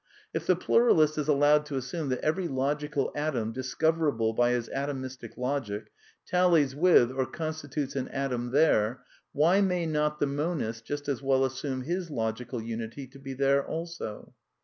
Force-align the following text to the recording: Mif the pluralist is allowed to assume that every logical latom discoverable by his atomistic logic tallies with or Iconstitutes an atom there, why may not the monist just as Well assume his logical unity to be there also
Mif 0.35 0.47
the 0.47 0.55
pluralist 0.55 1.19
is 1.19 1.27
allowed 1.27 1.63
to 1.67 1.75
assume 1.77 2.09
that 2.09 2.21
every 2.21 2.47
logical 2.47 3.11
latom 3.15 3.53
discoverable 3.53 4.33
by 4.33 4.49
his 4.49 4.67
atomistic 4.69 5.37
logic 5.37 5.91
tallies 6.25 6.75
with 6.75 7.11
or 7.11 7.27
Iconstitutes 7.27 7.95
an 7.95 8.07
atom 8.07 8.49
there, 8.49 9.03
why 9.31 9.61
may 9.61 9.85
not 9.85 10.19
the 10.19 10.25
monist 10.25 10.85
just 10.85 11.07
as 11.07 11.21
Well 11.21 11.45
assume 11.45 11.83
his 11.83 12.09
logical 12.09 12.59
unity 12.63 13.05
to 13.09 13.19
be 13.19 13.35
there 13.35 13.63
also 13.63 14.33